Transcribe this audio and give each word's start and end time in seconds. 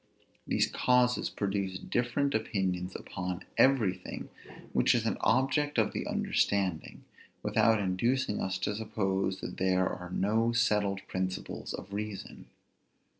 These 0.47 0.65
causes 0.71 1.29
produce 1.29 1.77
different 1.77 2.33
opinions 2.33 2.95
upon 2.95 3.45
everything 3.55 4.29
which 4.73 4.95
is 4.95 5.05
an 5.05 5.17
object 5.21 5.77
of 5.77 5.91
the 5.93 6.07
understanding, 6.07 7.03
without 7.43 7.79
inducing 7.79 8.41
us 8.41 8.57
to 8.65 8.73
suppose 8.73 9.41
that 9.41 9.57
there 9.57 9.87
are 9.87 10.09
no 10.09 10.53
settled 10.53 11.01
principles 11.07 11.71
of 11.75 11.93
reason. 11.93 12.47